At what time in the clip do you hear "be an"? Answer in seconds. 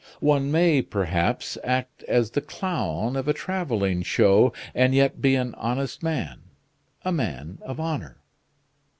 5.21-5.53